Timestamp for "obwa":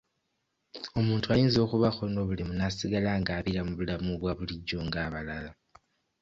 4.15-4.31